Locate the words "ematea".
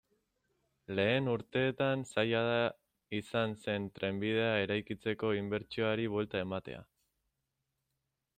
6.49-6.83